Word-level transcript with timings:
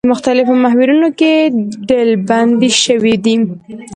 د 0.03 0.07
مختلفو 0.13 0.53
محورونو 0.63 1.07
کې 1.19 1.31
ډلبندي 1.87 2.71
شوي 2.83 3.15
دي. 3.25 3.35